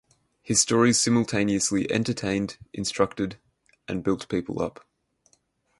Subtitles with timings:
[0.41, 3.37] His stories simultaneously entertained, instructed
[3.87, 4.83] and built people up.